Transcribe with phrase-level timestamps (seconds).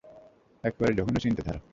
[0.63, 1.59] একেবারে জঘন্য চিন্তাধারা।